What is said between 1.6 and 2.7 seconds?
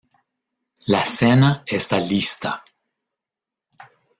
esta lista